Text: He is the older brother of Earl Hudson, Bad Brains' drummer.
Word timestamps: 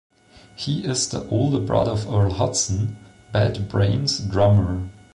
He 0.55 0.83
is 0.83 1.09
the 1.09 1.27
older 1.29 1.59
brother 1.59 1.91
of 1.91 2.11
Earl 2.11 2.31
Hudson, 2.33 2.97
Bad 3.31 3.69
Brains' 3.69 4.17
drummer. 4.17 4.89